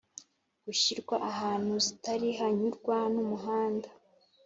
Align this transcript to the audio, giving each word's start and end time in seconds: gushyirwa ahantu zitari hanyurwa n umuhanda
gushyirwa 0.65 1.15
ahantu 1.31 1.73
zitari 1.85 2.27
hanyurwa 2.39 2.97
n 3.13 3.15
umuhanda 3.23 3.89